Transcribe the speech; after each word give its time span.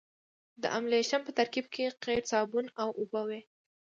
د 0.61 0.63
املشن 0.77 1.21
په 1.25 1.31
ترکیب 1.37 1.65
کې 1.73 1.85
قیر 2.03 2.23
صابون 2.31 2.65
او 2.81 2.89
اوبه 2.99 3.21
وي 3.29 3.41